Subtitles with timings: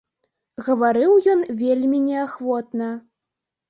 [0.67, 2.93] Гаварыў ён вельмі неахвотна.